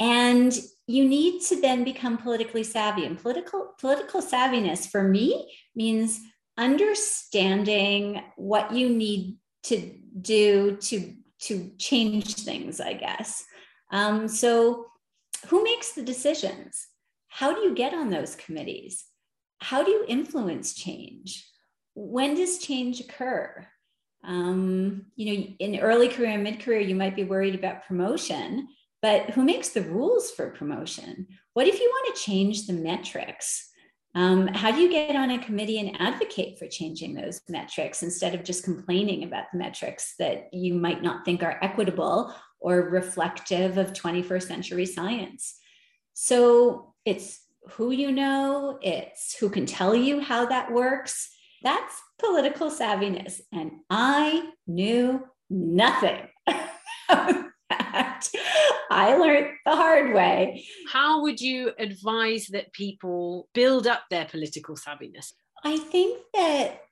and 0.00 0.58
you 0.88 1.08
need 1.08 1.40
to 1.42 1.60
then 1.60 1.84
become 1.84 2.18
politically 2.18 2.64
savvy 2.64 3.06
and 3.06 3.20
political 3.20 3.72
political 3.78 4.20
savviness 4.20 4.88
for 4.88 5.04
me 5.04 5.48
means 5.76 6.20
understanding 6.58 8.20
what 8.36 8.72
you 8.72 8.88
need 8.88 9.36
to 9.62 9.94
do 10.20 10.76
to 10.78 11.14
to 11.42 11.70
change 11.78 12.34
things 12.34 12.80
i 12.80 12.92
guess 12.92 13.44
um, 13.92 14.26
so 14.26 14.86
who 15.48 15.62
makes 15.62 15.92
the 15.92 16.02
decisions 16.02 16.86
how 17.28 17.54
do 17.54 17.60
you 17.60 17.74
get 17.74 17.94
on 17.94 18.10
those 18.10 18.34
committees 18.36 19.04
how 19.60 19.82
do 19.82 19.90
you 19.90 20.04
influence 20.08 20.74
change 20.74 21.46
when 21.94 22.34
does 22.34 22.58
change 22.58 23.00
occur 23.00 23.66
um, 24.24 25.06
you 25.16 25.26
know 25.26 25.46
in 25.58 25.80
early 25.80 26.08
career 26.08 26.30
and 26.30 26.42
mid 26.42 26.60
career 26.60 26.80
you 26.80 26.94
might 26.94 27.16
be 27.16 27.24
worried 27.24 27.54
about 27.54 27.86
promotion 27.86 28.68
but 29.02 29.30
who 29.30 29.42
makes 29.42 29.70
the 29.70 29.82
rules 29.82 30.30
for 30.30 30.50
promotion? 30.50 31.26
What 31.54 31.66
if 31.66 31.80
you 31.80 31.90
want 31.90 32.14
to 32.14 32.22
change 32.22 32.66
the 32.66 32.72
metrics? 32.72 33.68
Um, 34.14 34.46
how 34.48 34.70
do 34.70 34.80
you 34.80 34.90
get 34.90 35.16
on 35.16 35.30
a 35.30 35.38
committee 35.38 35.78
and 35.78 35.98
advocate 36.00 36.58
for 36.58 36.66
changing 36.68 37.14
those 37.14 37.40
metrics 37.48 38.02
instead 38.02 38.34
of 38.34 38.44
just 38.44 38.64
complaining 38.64 39.24
about 39.24 39.46
the 39.52 39.58
metrics 39.58 40.14
that 40.18 40.52
you 40.52 40.74
might 40.74 41.02
not 41.02 41.24
think 41.24 41.42
are 41.42 41.58
equitable 41.62 42.34
or 42.60 42.90
reflective 42.90 43.78
of 43.78 43.94
21st 43.94 44.42
century 44.42 44.86
science? 44.86 45.58
So 46.12 46.94
it's 47.04 47.40
who 47.70 47.90
you 47.90 48.12
know, 48.12 48.78
it's 48.82 49.36
who 49.36 49.48
can 49.48 49.66
tell 49.66 49.94
you 49.94 50.20
how 50.20 50.46
that 50.46 50.70
works. 50.70 51.30
That's 51.62 52.00
political 52.18 52.70
savviness. 52.70 53.40
And 53.52 53.72
I 53.88 54.50
knew 54.66 55.24
nothing. 55.48 56.28
I 58.90 59.16
learned 59.16 59.48
the 59.64 59.76
hard 59.76 60.14
way. 60.14 60.64
How 60.90 61.22
would 61.22 61.40
you 61.40 61.72
advise 61.78 62.46
that 62.48 62.72
people 62.72 63.48
build 63.54 63.86
up 63.86 64.02
their 64.10 64.26
political 64.26 64.76
savviness? 64.76 65.32
I 65.64 65.78
think 65.78 66.18
that 66.34 66.82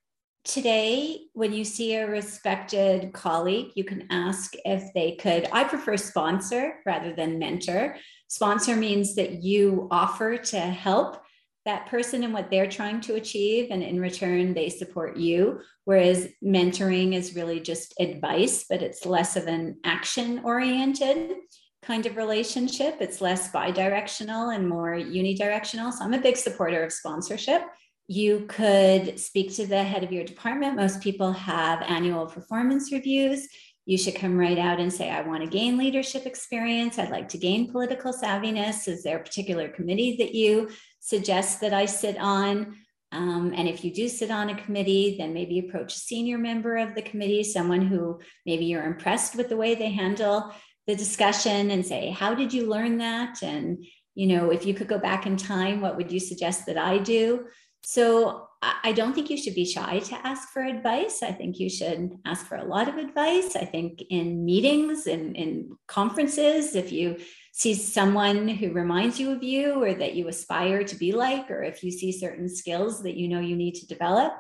today, 0.45 1.27
when 1.35 1.53
you 1.53 1.65
see 1.65 1.95
a 1.95 2.09
respected 2.09 3.13
colleague, 3.13 3.73
you 3.75 3.85
can 3.85 4.07
ask 4.11 4.55
if 4.65 4.93
they 4.95 5.17
could. 5.17 5.49
I 5.53 5.65
prefer 5.65 5.97
sponsor 5.97 6.77
rather 6.87 7.13
than 7.13 7.39
mentor. 7.39 7.97
Sponsor 8.29 8.77
means 8.77 9.15
that 9.17 9.43
you 9.43 9.89
offer 9.91 10.37
to 10.37 10.61
help 10.61 11.23
that 11.71 11.87
person 11.87 12.25
and 12.25 12.35
what 12.35 12.51
they're 12.51 12.69
trying 12.69 13.01
to 13.01 13.15
achieve 13.15 13.69
and 13.71 13.83
in 13.83 14.01
return 14.01 14.53
they 14.53 14.69
support 14.69 15.17
you. 15.17 15.61
Whereas 15.85 16.29
mentoring 16.45 17.15
is 17.15 17.37
really 17.37 17.61
just 17.61 17.95
advice 18.01 18.65
but 18.69 18.83
it's 18.83 19.07
less 19.07 19.37
of 19.37 19.47
an 19.47 19.79
action 19.85 20.41
oriented 20.45 21.37
kind 21.83 22.07
of 22.07 22.17
relationship. 22.17 22.97
It's 23.01 23.21
less 23.21 23.53
bidirectional 23.53 24.55
and 24.55 24.69
more 24.69 24.95
unidirectional. 24.97 25.93
So 25.93 26.05
i'm 26.05 26.15
a 26.15 26.21
big 26.21 26.37
supporter 26.37 26.83
of 26.83 26.93
sponsorship. 26.93 27.63
You 28.09 28.47
could 28.49 29.21
speak 29.21 29.55
to 29.55 29.67
the 29.67 29.85
head 29.85 30.03
of 30.03 30.13
your 30.13 30.25
department. 30.25 30.75
Most 30.75 31.01
people 31.01 31.33
have 31.33 31.83
annual 31.83 32.27
performance 32.27 32.91
reviews. 32.91 33.47
You 33.87 33.97
should 33.97 34.17
come 34.17 34.37
right 34.37 34.59
out 34.59 34.79
and 34.79 34.93
say, 34.93 35.11
I 35.11 35.23
want 35.23 35.43
to 35.43 35.49
gain 35.49 35.79
leadership 35.79 36.27
experience. 36.27 36.99
I'd 36.99 37.11
like 37.11 37.29
to 37.31 37.39
gain 37.39 37.73
political 37.73 38.13
savviness. 38.13 38.89
Is 38.89 39.03
there 39.03 39.19
a 39.19 39.23
particular 39.23 39.69
committee 39.69 40.17
that 40.19 40.35
you 40.35 40.69
suggest 41.01 41.61
that 41.61 41.75
I 41.75 41.87
sit 41.87 42.17
on. 42.19 42.77
Um, 43.13 43.53
and 43.57 43.69
if 43.69 43.85
you 43.85 43.93
do 43.93 44.09
sit 44.09 44.31
on 44.31 44.51
a 44.51 44.63
committee, 44.63 45.17
then 45.19 45.35
maybe 45.35 45.59
approach 45.59 45.95
a 45.97 45.99
senior 45.99 46.39
member 46.39 46.77
of 46.77 46.95
the 46.95 47.03
committee, 47.03 47.43
someone 47.43 47.83
who 47.83 48.21
maybe 48.47 48.67
you're 48.67 48.85
impressed 48.85 49.35
with 49.35 49.49
the 49.49 49.57
way 49.57 49.75
they 49.75 49.91
handle 49.91 50.55
the 50.87 50.95
discussion 50.95 51.71
and 51.71 51.85
say, 51.85 52.11
How 52.11 52.35
did 52.35 52.53
you 52.53 52.69
learn 52.69 52.99
that? 52.99 53.43
And, 53.43 53.85
you 54.15 54.29
know, 54.29 54.51
if 54.51 54.65
you 54.65 54.75
could 54.75 54.89
go 54.89 54.99
back 54.99 55.27
in 55.27 55.37
time, 55.37 55.81
what 55.81 55.97
would 55.97 56.13
you 56.13 56.21
suggest 56.21 56.67
that 56.67 56.79
I 56.79 56.99
do? 56.99 57.47
So 57.83 58.47
I 58.63 58.93
don't 58.93 59.15
think 59.15 59.31
you 59.31 59.39
should 59.39 59.55
be 59.55 59.65
shy 59.65 60.01
to 60.01 60.27
ask 60.27 60.51
for 60.51 60.63
advice. 60.63 61.23
I 61.23 61.33
think 61.33 61.59
you 61.59 61.71
should 61.71 62.19
ask 62.27 62.45
for 62.45 62.57
a 62.57 62.65
lot 62.65 62.89
of 62.89 62.99
advice. 62.99 63.57
I 63.57 63.65
think 63.65 64.03
in 64.11 64.45
meetings 64.45 65.07
and 65.07 65.35
in, 65.35 65.49
in 65.49 65.79
conferences, 65.89 66.75
if 66.75 66.93
you 66.93 67.17
see 67.61 67.75
someone 67.75 68.49
who 68.49 68.73
reminds 68.73 69.21
you 69.21 69.31
of 69.31 69.43
you 69.43 69.83
or 69.83 69.93
that 69.93 70.15
you 70.15 70.29
aspire 70.29 70.83
to 70.83 70.97
be 70.97 71.13
like, 71.13 71.51
or 71.51 71.63
if 71.63 71.83
you 71.85 71.91
see 71.91 72.11
certain 72.11 72.49
skills 72.49 73.03
that 73.03 73.19
you 73.19 73.29
know 73.29 73.39
you 73.39 73.55
need 73.55 73.75
to 73.75 73.87
develop, 73.87 74.33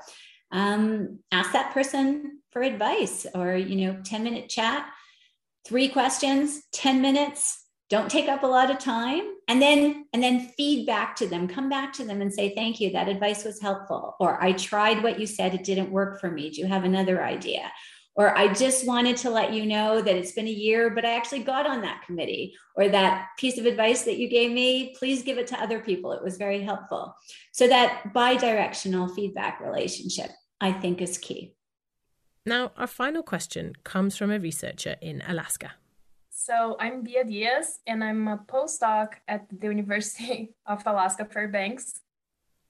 um, 0.52 1.18
ask 1.30 1.52
that 1.52 1.74
person 1.74 2.38
for 2.50 2.62
advice 2.62 3.26
or, 3.34 3.54
you 3.56 3.86
know, 3.86 4.00
10 4.06 4.24
minute 4.24 4.48
chat, 4.48 4.88
three 5.66 5.86
questions, 5.86 6.62
10 6.72 7.02
minutes. 7.02 7.66
Don't 7.90 8.10
take 8.10 8.28
up 8.28 8.42
a 8.42 8.46
lot 8.46 8.70
of 8.70 8.78
time 8.78 9.24
and 9.48 9.60
then 9.60 10.06
and 10.14 10.22
then 10.22 10.48
feed 10.56 10.86
back 10.86 11.16
to 11.16 11.26
them 11.26 11.48
come 11.48 11.68
back 11.68 11.92
to 11.92 12.04
them 12.04 12.22
and 12.22 12.32
say 12.32 12.54
thank 12.54 12.80
you 12.80 12.92
that 12.92 13.08
advice 13.08 13.44
was 13.44 13.60
helpful 13.60 14.14
or 14.20 14.40
i 14.40 14.52
tried 14.52 15.02
what 15.02 15.18
you 15.18 15.26
said 15.26 15.54
it 15.54 15.64
didn't 15.64 15.90
work 15.90 16.20
for 16.20 16.30
me 16.30 16.50
do 16.50 16.60
you 16.60 16.68
have 16.68 16.84
another 16.84 17.20
idea 17.24 17.68
or 18.14 18.36
I 18.36 18.52
just 18.52 18.86
wanted 18.86 19.16
to 19.18 19.30
let 19.30 19.52
you 19.52 19.66
know 19.66 20.02
that 20.02 20.16
it's 20.16 20.32
been 20.32 20.48
a 20.48 20.50
year, 20.50 20.90
but 20.90 21.04
I 21.04 21.14
actually 21.14 21.42
got 21.42 21.66
on 21.66 21.80
that 21.82 22.02
committee, 22.04 22.54
or 22.74 22.88
that 22.88 23.28
piece 23.38 23.58
of 23.58 23.66
advice 23.66 24.02
that 24.02 24.18
you 24.18 24.28
gave 24.28 24.50
me, 24.50 24.94
please 24.98 25.22
give 25.22 25.38
it 25.38 25.46
to 25.48 25.60
other 25.60 25.80
people. 25.80 26.12
It 26.12 26.22
was 26.22 26.36
very 26.36 26.62
helpful. 26.62 27.14
So 27.52 27.68
that 27.68 28.12
bi 28.12 28.36
directional 28.36 29.08
feedback 29.08 29.60
relationship, 29.60 30.30
I 30.60 30.72
think, 30.72 31.00
is 31.00 31.18
key. 31.18 31.54
Now, 32.44 32.72
our 32.76 32.86
final 32.86 33.22
question 33.22 33.74
comes 33.84 34.16
from 34.16 34.30
a 34.30 34.38
researcher 34.38 34.96
in 35.00 35.22
Alaska. 35.28 35.72
So, 36.30 36.76
I'm 36.80 37.02
Bia 37.02 37.24
Diaz, 37.24 37.80
and 37.86 38.02
I'm 38.02 38.26
a 38.26 38.38
postdoc 38.38 39.12
at 39.28 39.46
the 39.50 39.66
University 39.66 40.54
of 40.66 40.82
Alaska 40.86 41.26
Fairbanks. 41.26 42.00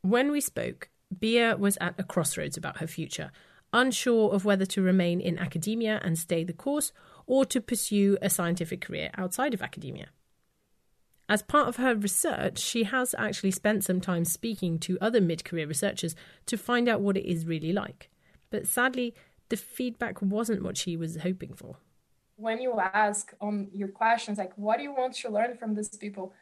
When 0.02 0.32
we 0.32 0.40
spoke, 0.40 0.90
Bia 1.16 1.56
was 1.56 1.78
at 1.80 1.94
a 1.98 2.02
crossroads 2.02 2.56
about 2.56 2.78
her 2.78 2.86
future 2.86 3.30
unsure 3.72 4.32
of 4.32 4.44
whether 4.44 4.66
to 4.66 4.82
remain 4.82 5.20
in 5.20 5.38
academia 5.38 6.00
and 6.02 6.18
stay 6.18 6.44
the 6.44 6.52
course 6.52 6.92
or 7.26 7.44
to 7.44 7.60
pursue 7.60 8.18
a 8.20 8.30
scientific 8.30 8.80
career 8.80 9.10
outside 9.16 9.54
of 9.54 9.62
academia. 9.62 10.08
As 11.28 11.42
part 11.42 11.68
of 11.68 11.76
her 11.76 11.94
research, 11.94 12.58
she 12.58 12.82
has 12.84 13.14
actually 13.16 13.52
spent 13.52 13.84
some 13.84 14.00
time 14.00 14.24
speaking 14.24 14.80
to 14.80 14.98
other 15.00 15.20
mid 15.20 15.44
career 15.44 15.66
researchers 15.66 16.16
to 16.46 16.58
find 16.58 16.88
out 16.88 17.00
what 17.00 17.16
it 17.16 17.24
is 17.24 17.46
really 17.46 17.72
like. 17.72 18.10
But 18.50 18.66
sadly, 18.66 19.14
the 19.48 19.56
feedback 19.56 20.20
wasn't 20.20 20.64
what 20.64 20.76
she 20.76 20.96
was 20.96 21.18
hoping 21.18 21.54
for. 21.54 21.76
When 22.34 22.60
you 22.60 22.80
ask 22.80 23.32
on 23.40 23.68
your 23.72 23.88
questions, 23.88 24.38
like, 24.38 24.52
what 24.56 24.78
do 24.78 24.82
you 24.82 24.92
want 24.92 25.14
to 25.16 25.30
learn 25.30 25.56
from 25.56 25.76
these 25.76 25.90
people? 25.90 26.32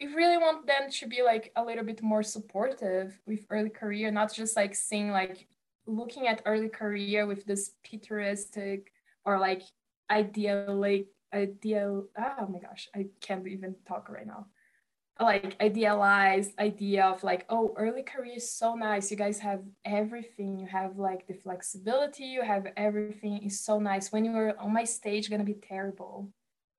You 0.00 0.16
really 0.16 0.38
want 0.38 0.66
them 0.66 0.90
to 0.90 1.06
be 1.06 1.22
like 1.22 1.52
a 1.54 1.64
little 1.64 1.84
bit 1.84 2.02
more 2.02 2.24
supportive 2.24 3.20
with 3.26 3.46
early 3.48 3.70
career, 3.70 4.10
not 4.10 4.34
just 4.34 4.56
like 4.56 4.74
seeing 4.74 5.12
like 5.12 5.46
looking 5.86 6.26
at 6.26 6.42
early 6.46 6.68
career 6.68 7.26
with 7.26 7.44
this 7.44 7.72
futuristic 7.84 8.92
or 9.24 9.38
like 9.38 9.62
ideally 10.10 11.08
ideal 11.34 12.06
oh 12.18 12.46
my 12.48 12.58
gosh 12.60 12.88
i 12.94 13.06
can't 13.20 13.46
even 13.46 13.74
talk 13.86 14.08
right 14.08 14.26
now. 14.26 14.46
Like 15.18 15.56
idealized 15.62 16.52
idea 16.58 17.06
of 17.06 17.24
like 17.24 17.46
oh 17.48 17.72
early 17.78 18.02
career 18.02 18.34
is 18.36 18.52
so 18.52 18.74
nice. 18.74 19.10
You 19.10 19.16
guys 19.16 19.38
have 19.38 19.62
everything. 19.82 20.58
You 20.58 20.66
have 20.66 20.98
like 20.98 21.26
the 21.26 21.32
flexibility. 21.32 22.24
You 22.24 22.42
have 22.42 22.66
everything. 22.76 23.42
Is 23.44 23.64
so 23.64 23.78
nice. 23.78 24.12
When 24.12 24.26
you're 24.26 24.60
on 24.60 24.74
my 24.74 24.84
stage 24.84 25.30
gonna 25.30 25.42
be 25.42 25.54
terrible. 25.54 26.28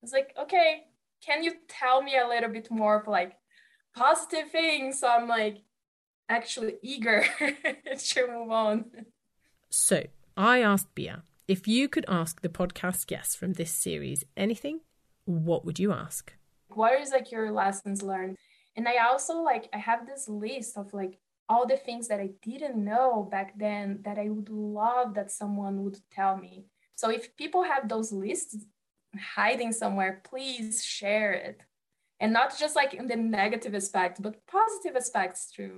It's 0.03 0.13
like 0.13 0.35
okay 0.39 0.83
can 1.25 1.43
you 1.43 1.53
tell 1.67 2.01
me 2.03 2.17
a 2.17 2.27
little 2.27 2.49
bit 2.49 2.69
more 2.69 3.01
of 3.01 3.07
like 3.07 3.33
positive 3.95 4.51
things? 4.51 4.99
So 4.99 5.07
i'm 5.07 5.27
like 5.27 5.57
actually 6.29 6.75
eager 6.81 7.25
to 7.97 8.27
move 8.27 8.51
on. 8.51 8.85
So 9.69 10.03
I 10.35 10.61
asked 10.61 10.93
Bia 10.95 11.23
if 11.47 11.67
you 11.67 11.87
could 11.87 12.05
ask 12.09 12.41
the 12.41 12.49
podcast 12.49 13.07
guests 13.07 13.35
from 13.35 13.53
this 13.53 13.71
series 13.71 14.25
anything, 14.35 14.81
what 15.23 15.63
would 15.65 15.79
you 15.79 15.93
ask? 15.93 16.33
What 16.69 16.99
is 16.99 17.11
like 17.11 17.31
your 17.31 17.51
lessons 17.51 18.03
learned? 18.03 18.35
And 18.75 18.87
I 18.87 18.97
also 18.97 19.41
like 19.41 19.69
I 19.73 19.77
have 19.77 20.05
this 20.05 20.27
list 20.27 20.77
of 20.77 20.93
like 20.93 21.19
all 21.49 21.65
the 21.65 21.77
things 21.77 22.09
that 22.09 22.19
I 22.19 22.31
didn't 22.41 22.83
know 22.83 23.27
back 23.31 23.57
then 23.57 24.01
that 24.03 24.19
I 24.19 24.29
would 24.29 24.49
love 24.49 25.13
that 25.13 25.31
someone 25.31 25.83
would 25.83 25.99
tell 26.11 26.35
me. 26.37 26.65
So 26.95 27.09
if 27.09 27.35
people 27.37 27.63
have 27.63 27.87
those 27.87 28.11
lists 28.11 28.57
hiding 29.35 29.71
somewhere, 29.71 30.21
please 30.23 30.83
share 30.83 31.31
it. 31.31 31.61
And 32.19 32.33
not 32.33 32.57
just 32.57 32.75
like 32.75 32.93
in 32.93 33.07
the 33.07 33.15
negative 33.15 33.73
aspect, 33.73 34.21
but 34.21 34.45
positive 34.47 34.95
aspects 34.97 35.49
too. 35.49 35.77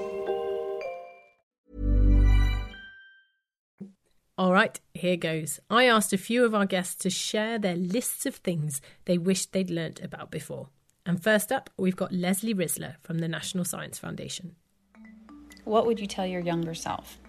All 4.41 4.53
right, 4.53 4.79
here 4.95 5.17
goes. 5.17 5.59
I 5.69 5.83
asked 5.83 6.13
a 6.13 6.17
few 6.17 6.43
of 6.45 6.55
our 6.55 6.65
guests 6.65 6.95
to 7.03 7.11
share 7.11 7.59
their 7.59 7.75
lists 7.75 8.25
of 8.25 8.33
things 8.33 8.81
they 9.05 9.19
wished 9.19 9.53
they'd 9.53 9.69
learnt 9.69 10.01
about 10.01 10.31
before. 10.31 10.69
And 11.05 11.21
first 11.21 11.51
up, 11.51 11.69
we've 11.77 11.95
got 11.95 12.11
Leslie 12.11 12.55
Rissler 12.55 12.95
from 13.03 13.19
the 13.19 13.27
National 13.27 13.63
Science 13.63 13.99
Foundation. 13.99 14.55
What 15.63 15.85
would 15.85 15.99
you 15.99 16.07
tell 16.07 16.25
your 16.25 16.41
younger 16.41 16.73
self? 16.73 17.19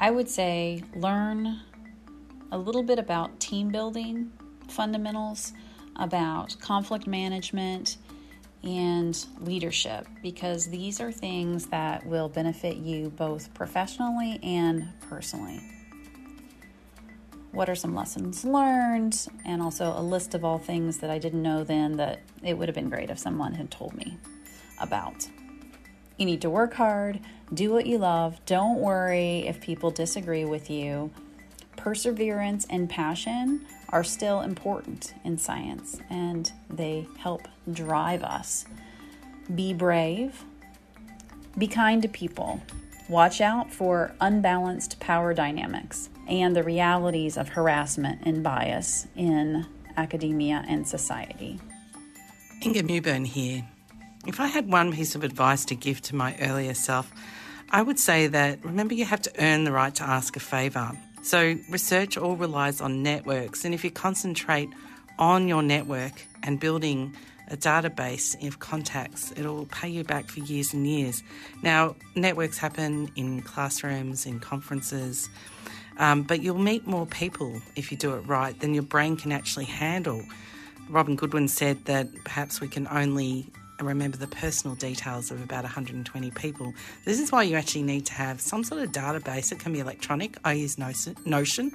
I 0.00 0.10
would 0.10 0.30
say 0.30 0.84
learn 0.96 1.60
a 2.50 2.56
little 2.56 2.82
bit 2.82 2.98
about 2.98 3.38
team 3.38 3.68
building 3.68 4.32
fundamentals, 4.68 5.52
about 5.96 6.56
conflict 6.62 7.06
management, 7.06 7.98
and 8.62 9.26
leadership 9.40 10.06
because 10.22 10.66
these 10.66 11.00
are 11.00 11.12
things 11.12 11.66
that 11.66 12.04
will 12.04 12.28
benefit 12.28 12.76
you 12.76 13.10
both 13.10 13.52
professionally 13.54 14.40
and 14.42 14.88
personally. 15.08 15.60
What 17.52 17.68
are 17.68 17.74
some 17.74 17.94
lessons 17.94 18.44
learned? 18.44 19.26
And 19.44 19.62
also 19.62 19.94
a 19.96 20.02
list 20.02 20.34
of 20.34 20.44
all 20.44 20.58
things 20.58 20.98
that 20.98 21.10
I 21.10 21.18
didn't 21.18 21.42
know 21.42 21.64
then 21.64 21.96
that 21.96 22.20
it 22.42 22.54
would 22.58 22.68
have 22.68 22.74
been 22.74 22.90
great 22.90 23.10
if 23.10 23.18
someone 23.18 23.54
had 23.54 23.70
told 23.70 23.94
me 23.94 24.18
about. 24.80 25.28
You 26.18 26.26
need 26.26 26.42
to 26.42 26.50
work 26.50 26.74
hard, 26.74 27.20
do 27.54 27.72
what 27.72 27.86
you 27.86 27.98
love, 27.98 28.44
don't 28.44 28.80
worry 28.80 29.46
if 29.46 29.60
people 29.60 29.90
disagree 29.90 30.44
with 30.44 30.68
you. 30.68 31.10
Perseverance 31.76 32.66
and 32.68 32.90
passion 32.90 33.64
are 33.90 34.04
still 34.04 34.40
important 34.40 35.14
in 35.24 35.38
science 35.38 36.00
and 36.10 36.52
they 36.68 37.06
help 37.18 37.48
drive 37.72 38.22
us. 38.22 38.66
Be 39.54 39.72
brave, 39.72 40.44
be 41.56 41.66
kind 41.66 42.02
to 42.02 42.08
people, 42.08 42.60
watch 43.08 43.40
out 43.40 43.72
for 43.72 44.14
unbalanced 44.20 45.00
power 45.00 45.32
dynamics 45.32 46.10
and 46.28 46.54
the 46.54 46.62
realities 46.62 47.36
of 47.36 47.48
harassment 47.48 48.20
and 48.24 48.42
bias 48.42 49.06
in 49.16 49.66
academia 49.96 50.64
and 50.68 50.86
society. 50.86 51.58
Inga 52.64 52.82
Mewburn 52.82 53.26
here. 53.26 53.64
If 54.26 54.40
I 54.40 54.46
had 54.48 54.70
one 54.70 54.92
piece 54.92 55.14
of 55.14 55.24
advice 55.24 55.64
to 55.66 55.74
give 55.74 56.02
to 56.02 56.16
my 56.16 56.36
earlier 56.40 56.74
self, 56.74 57.10
I 57.70 57.82
would 57.82 57.98
say 57.98 58.26
that 58.26 58.64
remember 58.64 58.94
you 58.94 59.04
have 59.04 59.22
to 59.22 59.32
earn 59.38 59.64
the 59.64 59.72
right 59.72 59.94
to 59.94 60.02
ask 60.02 60.36
a 60.36 60.40
favour. 60.40 60.92
So, 61.28 61.58
research 61.68 62.16
all 62.16 62.36
relies 62.36 62.80
on 62.80 63.02
networks, 63.02 63.66
and 63.66 63.74
if 63.74 63.84
you 63.84 63.90
concentrate 63.90 64.70
on 65.18 65.46
your 65.46 65.62
network 65.62 66.24
and 66.42 66.58
building 66.58 67.14
a 67.48 67.56
database 67.58 68.34
of 68.48 68.60
contacts, 68.60 69.34
it'll 69.36 69.66
pay 69.66 69.90
you 69.90 70.04
back 70.04 70.30
for 70.30 70.40
years 70.40 70.72
and 70.72 70.86
years. 70.86 71.22
Now, 71.62 71.96
networks 72.14 72.56
happen 72.56 73.12
in 73.14 73.42
classrooms, 73.42 74.24
in 74.24 74.40
conferences, 74.40 75.28
um, 75.98 76.22
but 76.22 76.40
you'll 76.40 76.56
meet 76.56 76.86
more 76.86 77.04
people 77.04 77.60
if 77.76 77.92
you 77.92 77.98
do 77.98 78.14
it 78.14 78.20
right 78.20 78.58
than 78.58 78.72
your 78.72 78.84
brain 78.84 79.18
can 79.18 79.30
actually 79.30 79.66
handle. 79.66 80.22
Robin 80.88 81.14
Goodwin 81.14 81.48
said 81.48 81.84
that 81.84 82.08
perhaps 82.24 82.62
we 82.62 82.68
can 82.68 82.88
only 82.88 83.50
remember 83.80 84.16
the 84.16 84.26
personal 84.26 84.76
details 84.76 85.30
of 85.30 85.42
about 85.42 85.64
120 85.64 86.30
people. 86.32 86.74
This 87.04 87.20
is 87.20 87.30
why 87.30 87.42
you 87.44 87.56
actually 87.56 87.82
need 87.82 88.06
to 88.06 88.12
have 88.14 88.40
some 88.40 88.64
sort 88.64 88.82
of 88.82 88.92
database. 88.92 89.52
It 89.52 89.58
can 89.58 89.72
be 89.72 89.80
electronic, 89.80 90.36
I 90.44 90.54
use 90.54 90.78
Notion, 90.78 91.72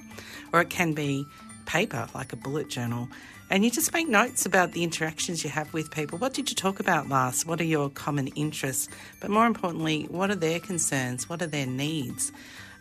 or 0.52 0.60
it 0.60 0.70
can 0.70 0.92
be 0.92 1.24
paper, 1.66 2.06
like 2.14 2.32
a 2.32 2.36
bullet 2.36 2.68
journal. 2.68 3.08
And 3.50 3.64
you 3.64 3.70
just 3.70 3.92
make 3.92 4.08
notes 4.08 4.46
about 4.46 4.72
the 4.72 4.82
interactions 4.82 5.44
you 5.44 5.50
have 5.50 5.72
with 5.72 5.90
people. 5.90 6.18
What 6.18 6.34
did 6.34 6.50
you 6.50 6.56
talk 6.56 6.80
about 6.80 7.08
last? 7.08 7.46
What 7.46 7.60
are 7.60 7.64
your 7.64 7.90
common 7.90 8.28
interests? 8.28 8.88
But 9.20 9.30
more 9.30 9.46
importantly, 9.46 10.06
what 10.10 10.30
are 10.30 10.36
their 10.36 10.60
concerns? 10.60 11.28
What 11.28 11.42
are 11.42 11.46
their 11.46 11.66
needs? 11.66 12.32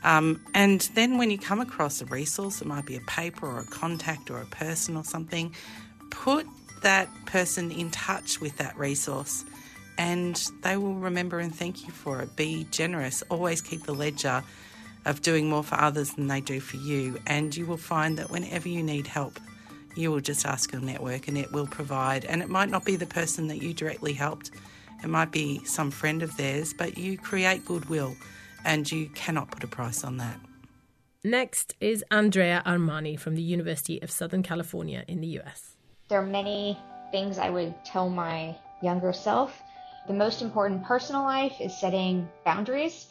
Um, 0.04 0.42
and 0.54 0.82
then 0.96 1.18
when 1.18 1.32
you 1.32 1.38
come 1.38 1.60
across 1.60 2.02
a 2.02 2.06
resource, 2.06 2.62
it 2.62 2.68
might 2.68 2.86
be 2.86 2.96
a 2.96 3.02
paper 3.02 3.46
or 3.46 3.60
a 3.60 3.66
contact 3.66 4.30
or 4.30 4.42
a 4.42 4.46
person 4.46 4.98
or 4.98 5.04
something, 5.04 5.54
put 6.10 6.46
that 6.84 7.10
person 7.26 7.72
in 7.72 7.92
touch 7.92 8.40
with 8.40 8.58
that 8.58 8.78
resource 8.78 9.44
and 9.98 10.36
they 10.62 10.78
will 10.78 10.96
remember 10.96 11.40
and 11.40 11.54
thank 11.54 11.86
you 11.86 11.92
for 11.92 12.22
it. 12.22 12.36
Be 12.36 12.66
generous. 12.72 13.22
Always 13.30 13.62
keep 13.62 13.84
the 13.84 13.94
ledger 13.94 14.44
of 15.06 15.22
doing 15.22 15.50
more 15.50 15.64
for 15.64 15.76
others 15.76 16.14
than 16.14 16.28
they 16.28 16.42
do 16.42 16.60
for 16.60 16.78
you. 16.78 17.20
And 17.28 17.56
you 17.56 17.66
will 17.66 17.78
find 17.78 18.18
that 18.18 18.30
whenever 18.30 18.70
you 18.70 18.82
need 18.82 19.08
help, 19.08 19.40
you 19.96 20.12
will 20.12 20.22
just 20.22 20.46
ask 20.46 20.72
your 20.72 20.82
network 20.82 21.28
and 21.28 21.38
it 21.38 21.52
will 21.52 21.68
provide. 21.68 22.26
And 22.26 22.42
it 22.42 22.50
might 22.50 22.70
not 22.70 22.86
be 22.86 22.96
the 22.96 23.06
person 23.06 23.48
that 23.48 23.62
you 23.62 23.74
directly 23.74 24.14
helped, 24.14 24.52
it 25.04 25.10
might 25.10 25.32
be 25.32 25.64
some 25.66 25.92
friend 25.92 26.24
of 26.24 26.38
theirs, 26.38 26.74
but 26.74 26.98
you 26.98 27.18
create 27.18 27.66
goodwill 27.66 28.16
and 28.64 28.90
you 28.90 29.10
cannot 29.10 29.52
put 29.52 29.64
a 29.64 29.68
price 29.68 30.04
on 30.04 30.18
that. 30.18 30.40
Next 31.26 31.76
is 31.82 32.04
Andrea 32.10 32.64
Armani 32.66 33.20
from 33.20 33.36
the 33.36 33.42
University 33.42 34.02
of 34.02 34.10
Southern 34.10 34.44
California 34.44 35.04
in 35.08 35.20
the 35.20 35.40
US. 35.40 35.73
There 36.10 36.20
are 36.20 36.26
many 36.26 36.78
things 37.12 37.38
I 37.38 37.50
would 37.50 37.74
tell 37.86 38.10
my 38.10 38.56
younger 38.82 39.14
self. 39.14 39.62
The 40.08 40.14
most 40.14 40.42
important 40.42 40.84
personal 40.84 41.24
life 41.24 41.62
is 41.62 41.78
setting 41.78 42.28
boundaries. 42.44 43.08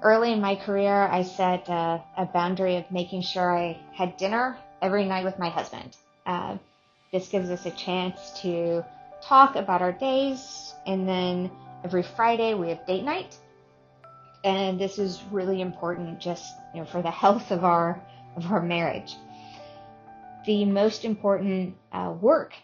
Early 0.00 0.32
in 0.32 0.40
my 0.40 0.54
career, 0.54 1.08
I 1.08 1.22
set 1.22 1.68
a 1.68 2.28
boundary 2.32 2.76
of 2.76 2.90
making 2.92 3.22
sure 3.22 3.56
I 3.56 3.78
had 3.92 4.16
dinner 4.16 4.56
every 4.80 5.04
night 5.04 5.24
with 5.24 5.38
my 5.38 5.48
husband. 5.48 5.96
Uh, 6.26 6.58
this 7.10 7.28
gives 7.28 7.50
us 7.50 7.66
a 7.66 7.70
chance 7.72 8.38
to 8.42 8.84
talk 9.20 9.56
about 9.56 9.82
our 9.82 9.92
days, 9.92 10.74
and 10.86 11.08
then 11.08 11.50
every 11.82 12.02
Friday 12.02 12.54
we 12.54 12.68
have 12.68 12.86
date 12.86 13.04
night. 13.04 13.36
And 14.44 14.78
this 14.78 14.98
is 14.98 15.22
really 15.32 15.60
important 15.60 16.20
just 16.20 16.54
you 16.72 16.80
know 16.80 16.86
for 16.86 17.02
the 17.02 17.10
health 17.22 17.50
of 17.50 17.64
our 17.64 18.00
of 18.36 18.52
our 18.52 18.62
marriage 18.62 19.16
the 20.46 20.64
most 20.64 21.04
important 21.04 21.76
uh, 21.92 22.14
work 22.20 22.54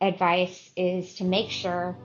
advice 0.00 0.70
is 0.76 1.14
to 1.16 1.24
make 1.24 1.50
sure 1.50 1.96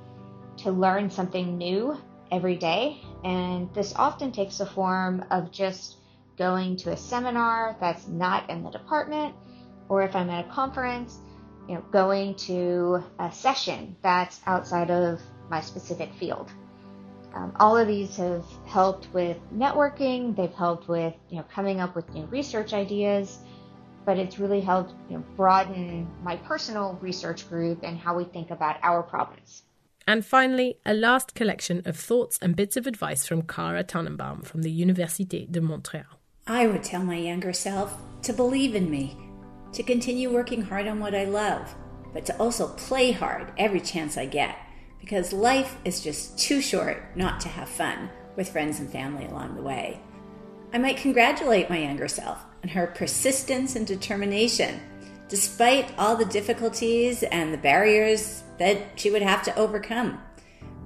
to 0.58 0.71
learn 0.71 1.10
something 1.10 1.58
new 1.58 1.97
every 2.32 2.56
day. 2.56 3.01
And 3.23 3.73
this 3.73 3.93
often 3.95 4.32
takes 4.32 4.58
the 4.58 4.65
form 4.65 5.25
of 5.32 5.51
just 5.51 5.97
going 6.38 6.78
to 6.78 6.91
a 6.91 6.97
seminar 6.97 7.78
that's 7.80 8.08
not 8.08 8.49
in 8.49 8.63
the 8.63 8.69
department, 8.69 9.36
or 9.89 10.04
if 10.04 10.15
I'm 10.15 10.30
at 10.30 10.45
a 10.45 10.49
conference, 10.49 11.17
you 11.67 11.75
know, 11.75 11.86
going 11.91 12.36
to 12.36 13.04
a 13.19 13.32
session 13.32 13.95
that's 14.01 14.41
outside 14.45 14.91
of 14.91 15.21
my 15.49 15.62
specific 15.62 16.13
field. 16.13 16.51
Um, 17.34 17.54
all 17.60 17.78
of 17.78 17.88
these 17.88 18.15
have 18.15 18.45
helped 18.65 19.13
with 19.13 19.38
networking. 19.54 20.36
They've 20.36 20.54
helped 20.54 20.88
with 20.88 21.13
you 21.30 21.38
know 21.38 21.45
coming 21.54 21.82
up 21.82 21.95
with 21.95 22.10
new 22.13 22.25
research 22.28 22.73
ideas 22.73 23.39
but 24.05 24.17
it's 24.17 24.39
really 24.39 24.61
helped 24.61 24.93
you 25.09 25.17
know, 25.17 25.23
broaden 25.35 26.07
my 26.23 26.35
personal 26.37 26.97
research 27.01 27.49
group 27.49 27.79
and 27.83 27.97
how 27.97 28.15
we 28.15 28.23
think 28.23 28.51
about 28.51 28.77
our 28.83 29.03
problems. 29.03 29.63
And 30.07 30.23
finally, 30.23 30.77
a 30.85 30.93
last 30.93 31.33
collection 31.33 31.81
of 31.85 31.97
thoughts 31.97 32.37
and 32.41 32.55
bits 32.55 32.77
of 32.77 32.85
advice 32.85 33.25
from 33.25 33.41
Cara 33.41 33.83
Tannenbaum 33.83 34.43
from 34.43 34.61
the 34.61 34.85
Université 34.85 35.51
de 35.51 35.59
Montréal. 35.59 36.05
I 36.45 36.67
would 36.67 36.83
tell 36.83 37.03
my 37.03 37.17
younger 37.17 37.53
self 37.53 37.97
to 38.21 38.33
believe 38.33 38.75
in 38.75 38.91
me, 38.91 39.17
to 39.73 39.81
continue 39.81 40.31
working 40.31 40.61
hard 40.61 40.87
on 40.87 40.99
what 40.99 41.15
I 41.15 41.25
love, 41.25 41.73
but 42.13 42.25
to 42.27 42.37
also 42.37 42.67
play 42.75 43.11
hard 43.11 43.51
every 43.57 43.81
chance 43.81 44.15
I 44.15 44.27
get. 44.27 44.55
because 45.05 45.31
life 45.31 45.77
is 45.85 46.01
just 46.01 46.35
too 46.39 46.59
short 46.59 47.15
not 47.15 47.39
to 47.39 47.47
have 47.47 47.69
fun 47.69 48.09
with 48.35 48.49
friends 48.49 48.79
and 48.79 48.91
family 48.91 49.23
along 49.27 49.53
the 49.53 49.61
way. 49.61 50.01
I 50.73 50.79
might 50.79 50.97
congratulate 50.97 51.69
my 51.69 51.77
younger 51.77 52.07
self 52.07 52.39
on 52.65 52.69
her 52.69 52.88
persistence 52.88 53.75
and 53.75 53.86
determination, 53.86 54.80
despite 55.30 55.93
all 55.99 56.15
the 56.15 56.25
difficulties 56.25 57.21
and 57.21 57.54
the 57.54 57.58
barriers 57.60 58.41
that 58.58 58.80
she 58.95 59.12
would 59.12 59.21
have 59.21 59.43
to 59.43 59.56
overcome, 59.56 60.19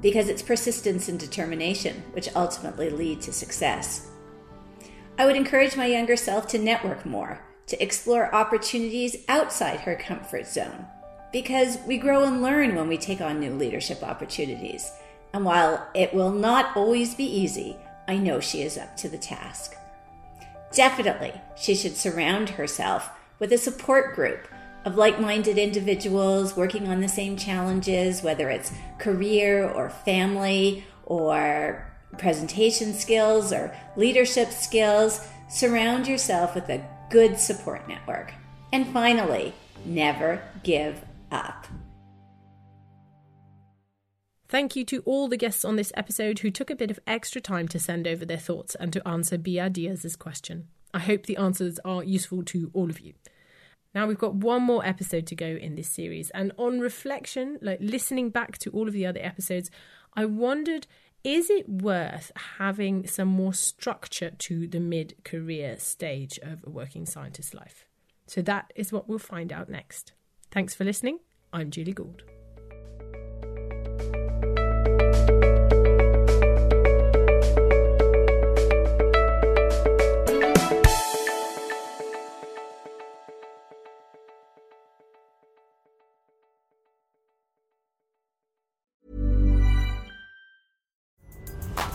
because 0.02 0.28
it's 0.28 0.42
persistence 0.42 1.08
and 1.08 1.18
determination 1.18 2.04
which 2.12 2.36
ultimately 2.36 2.90
lead 2.90 3.22
to 3.22 3.32
success. 3.32 4.12
I 5.18 5.26
would 5.26 5.38
encourage 5.38 5.78
my 5.78 5.86
younger 5.86 6.18
self 6.18 6.48
to 6.50 6.58
network 6.58 7.06
more, 7.06 7.40
to 7.68 7.82
explore 7.82 8.36
opportunities 8.36 9.16
outside 9.30 9.80
her 9.80 9.96
comfort 9.96 10.48
zone, 10.48 10.86
because 11.32 11.78
we 11.88 11.98
grow 11.98 12.26
and 12.26 12.42
learn 12.42 12.76
when 12.76 12.90
we 12.90 12.98
take 12.98 13.22
on 13.22 13.40
new 13.40 13.54
leadership 13.54 14.04
opportunities. 14.04 14.92
And 15.34 15.46
while 15.46 15.88
it 15.94 16.14
will 16.14 16.32
not 16.32 16.76
always 16.76 17.16
be 17.16 17.24
easy, 17.24 17.78
I 18.06 18.18
know 18.18 18.42
she 18.42 18.64
is 18.64 18.78
up 18.78 18.98
to 18.98 19.08
the 19.08 19.18
task. 19.18 19.76
Definitely, 20.74 21.34
she 21.56 21.76
should 21.76 21.98
surround 21.98 22.52
herself 22.52 23.10
with 23.40 23.52
a 23.52 23.58
support 23.58 24.16
group 24.16 24.48
of 24.86 24.96
like 24.96 25.20
minded 25.20 25.58
individuals 25.58 26.56
working 26.56 26.88
on 26.88 27.02
the 27.02 27.08
same 27.08 27.36
challenges, 27.36 28.22
whether 28.22 28.50
it's 28.50 28.72
career 28.98 29.68
or 29.68 29.90
family 29.90 30.86
or 31.06 31.92
presentation 32.18 32.94
skills 32.94 33.52
or 33.52 33.76
leadership 33.96 34.52
skills. 34.52 35.28
Surround 35.50 36.08
yourself 36.08 36.56
with 36.56 36.70
a 36.70 36.86
good 37.10 37.40
support 37.40 37.88
network. 37.88 38.34
And 38.72 38.88
finally, 38.88 39.54
never 39.86 40.42
give 40.64 41.04
up. 41.32 41.68
Thank 44.50 44.76
you 44.76 44.84
to 44.86 45.04
all 45.06 45.28
the 45.28 45.38
guests 45.38 45.64
on 45.64 45.76
this 45.76 45.92
episode 45.96 46.40
who 46.40 46.50
took 46.50 46.72
a 46.72 46.76
bit 46.76 46.90
of 46.90 47.00
extra 47.06 47.40
time 47.40 47.68
to 47.68 47.78
send 47.78 48.08
over 48.08 48.26
their 48.26 48.40
thoughts 48.40 48.74
and 48.74 48.92
to 48.94 49.08
answer 49.08 49.38
Bia 49.38 49.70
Diaz's 49.70 50.16
question. 50.16 50.70
I 50.92 50.98
hope 50.98 51.28
the 51.28 51.38
answers 51.38 51.78
are 51.86 52.04
useful 52.04 52.44
to 52.46 52.72
all 52.74 52.90
of 52.90 53.00
you. 53.00 53.14
Now 53.94 54.08
we've 54.08 54.18
got 54.18 54.34
one 54.34 54.64
more 54.64 54.84
episode 54.84 55.28
to 55.28 55.36
go 55.36 55.46
in 55.46 55.76
this 55.76 55.88
series, 55.88 56.32
and 56.32 56.52
on 56.58 56.80
reflection, 56.80 57.60
like 57.62 57.78
listening 57.80 58.32
back 58.32 58.58
to 58.60 58.72
all 58.72 58.88
of 58.88 58.94
the 58.94 59.06
other 59.06 59.20
episodes, 59.22 59.70
I 60.16 60.26
wondered 60.26 60.88
is 61.24 61.52
it 61.52 61.70
worth 61.70 62.32
having 62.58 63.06
some 63.06 63.28
more 63.28 63.54
structure 63.54 64.32
to 64.32 64.68
the 64.68 64.80
mid 64.80 65.14
career 65.24 65.78
stage 65.78 66.40
of 66.42 66.64
a 66.66 66.72
working 66.72 67.06
scientist 67.06 67.54
life? 67.54 67.86
So 68.26 68.42
that 68.42 68.74
is 68.76 68.92
what 68.92 69.08
we'll 69.08 69.20
find 69.20 69.54
out 69.54 69.70
next. 69.70 70.14
Thanks 70.50 70.74
for 70.74 70.86
listening. 70.86 71.20
I'm 71.54 71.70
Julie 71.70 71.94
Gould. 71.94 72.24